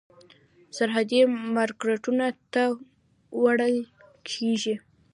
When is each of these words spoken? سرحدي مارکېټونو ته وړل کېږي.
سرحدي 0.77 1.19
مارکېټونو 1.55 2.27
ته 2.53 2.63
وړل 3.41 3.75
کېږي. 4.29 4.75